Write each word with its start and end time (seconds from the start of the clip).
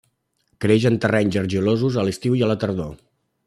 Creix 0.65 0.87
en 0.91 0.97
terrenys 1.03 1.37
argilosos 1.43 2.01
a 2.01 2.07
l'estiu 2.09 2.39
i 2.41 2.43
a 2.47 2.51
la 2.53 2.57
tardor. 2.65 2.93